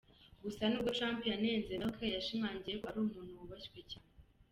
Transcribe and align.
Gusa 0.43 0.61
nubwo 0.67 0.89
Trump 0.97 1.19
yanenze 1.31 1.71
Merkel, 1.81 2.11
yashimangiye 2.15 2.75
ko 2.81 2.85
ari 2.89 2.97
umuntu 3.05 3.39
wubashywe 3.39 3.79
cyane. 3.91 4.13